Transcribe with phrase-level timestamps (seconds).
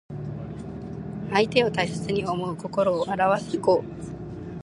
[1.31, 3.83] 相手を大切に思う心をあらわす語。